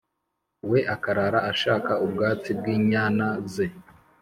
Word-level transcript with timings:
we 0.69 0.79
akarara 0.95 1.39
ashaka 1.51 1.91
ubwatsi 2.05 2.49
bw’inyana 2.57 3.27
ze. 3.51 3.65